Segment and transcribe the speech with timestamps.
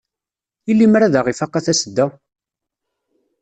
[0.71, 2.05] I limer ad aɣ-ifaq a Tasedda?